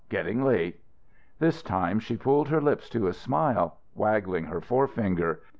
[0.09, 0.79] Getting late."
[1.37, 5.41] This time she pulled her lips to a smile, waggling her forefinger.